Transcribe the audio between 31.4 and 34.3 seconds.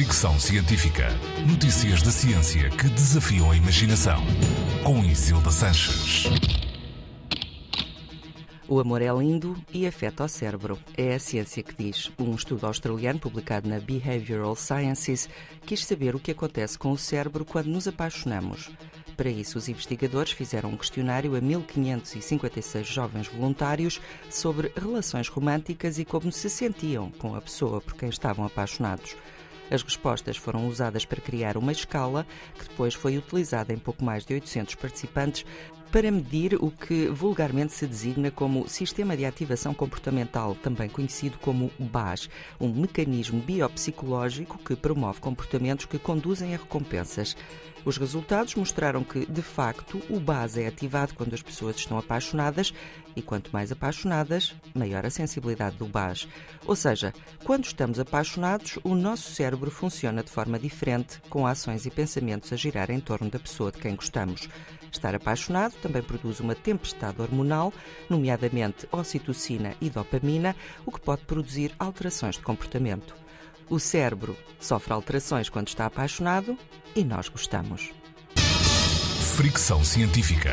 uma escala que depois foi utilizada em pouco mais